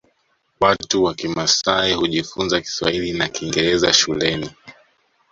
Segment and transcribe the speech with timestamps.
[0.59, 4.51] Watu wa kimasai hujifunza kiswahili na kingeraza shuleni